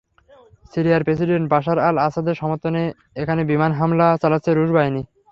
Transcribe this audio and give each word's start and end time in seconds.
সিরিয়ার 0.73 1.05
president 1.07 1.45
Bashar 1.53 1.77
আল-আসাদের 1.87 2.35
সমর্থনে 2.41 2.83
এখানে 3.21 3.41
বিমান 3.51 3.71
হামলা 3.79 4.07
চালাচ্ছে 4.21 4.51
রুশ 4.51 4.69
বাহিনী। 4.77 5.01